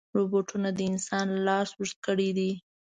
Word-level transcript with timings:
روبوټونه 0.17 0.69
د 0.77 0.79
انسان 0.91 1.27
لاس 1.45 1.69
اوږد 1.77 1.97
کړی 2.05 2.29
دی. 2.37 2.51